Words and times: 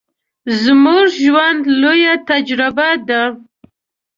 زموږ 0.63 1.05
ژوند، 1.23 1.61
لويه 1.81 2.13
تجربه 2.29 2.89
ده. 3.07 3.23